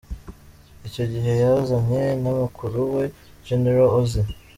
[0.87, 3.03] Icyo gihe yazanye na mukuru we
[3.47, 4.21] General Ozzy.